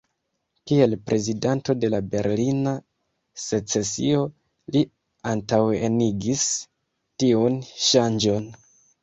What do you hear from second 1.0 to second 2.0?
prezidanto de la